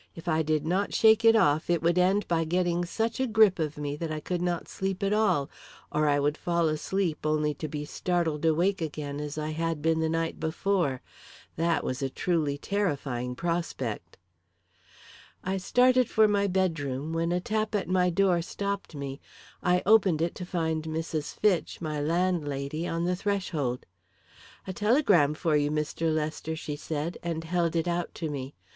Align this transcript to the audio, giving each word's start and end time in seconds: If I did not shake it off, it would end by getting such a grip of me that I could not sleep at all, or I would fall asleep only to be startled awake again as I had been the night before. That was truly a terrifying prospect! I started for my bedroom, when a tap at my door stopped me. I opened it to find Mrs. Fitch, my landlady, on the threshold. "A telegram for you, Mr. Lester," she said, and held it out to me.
If 0.15 0.27
I 0.27 0.41
did 0.41 0.65
not 0.65 0.95
shake 0.95 1.23
it 1.23 1.35
off, 1.35 1.69
it 1.69 1.83
would 1.83 1.99
end 1.99 2.27
by 2.27 2.43
getting 2.43 2.85
such 2.85 3.19
a 3.19 3.27
grip 3.27 3.59
of 3.59 3.77
me 3.77 3.95
that 3.97 4.11
I 4.11 4.19
could 4.19 4.41
not 4.41 4.67
sleep 4.67 5.03
at 5.03 5.13
all, 5.13 5.47
or 5.91 6.07
I 6.09 6.19
would 6.19 6.37
fall 6.37 6.69
asleep 6.69 7.23
only 7.23 7.53
to 7.53 7.67
be 7.67 7.85
startled 7.85 8.43
awake 8.43 8.81
again 8.81 9.19
as 9.19 9.37
I 9.37 9.49
had 9.51 9.79
been 9.83 9.99
the 9.99 10.09
night 10.09 10.39
before. 10.39 11.03
That 11.55 11.83
was 11.83 12.03
truly 12.15 12.55
a 12.55 12.57
terrifying 12.57 13.35
prospect! 13.35 14.17
I 15.43 15.57
started 15.57 16.09
for 16.09 16.27
my 16.27 16.47
bedroom, 16.47 17.13
when 17.13 17.31
a 17.31 17.39
tap 17.39 17.75
at 17.75 17.87
my 17.87 18.09
door 18.09 18.41
stopped 18.41 18.95
me. 18.95 19.21
I 19.61 19.83
opened 19.85 20.19
it 20.23 20.33
to 20.33 20.47
find 20.47 20.81
Mrs. 20.83 21.35
Fitch, 21.35 21.79
my 21.79 21.99
landlady, 22.01 22.87
on 22.87 23.05
the 23.05 23.15
threshold. 23.15 23.85
"A 24.65 24.73
telegram 24.73 25.35
for 25.35 25.55
you, 25.55 25.69
Mr. 25.69 26.11
Lester," 26.11 26.55
she 26.55 26.75
said, 26.75 27.19
and 27.21 27.43
held 27.43 27.75
it 27.75 27.87
out 27.87 28.15
to 28.15 28.31
me. 28.31 28.55